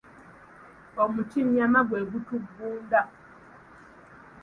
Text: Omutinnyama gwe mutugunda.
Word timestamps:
Omutinnyama 1.03 1.81
gwe 1.87 2.01
mutugunda. 2.09 3.01